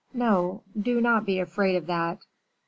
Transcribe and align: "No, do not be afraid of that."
"No, 0.15 0.63
do 0.75 0.99
not 0.99 1.27
be 1.27 1.37
afraid 1.39 1.75
of 1.75 1.85
that." 1.85 2.25